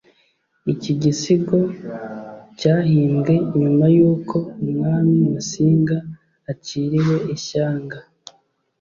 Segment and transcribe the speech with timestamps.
[0.73, 1.57] iki gisigo,
[2.59, 5.97] cyahimbwe nyuma y’uko umwami musinga
[6.51, 7.97] aciriwe ishyanga.